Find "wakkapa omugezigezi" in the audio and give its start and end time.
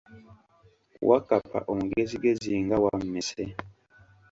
1.07-2.51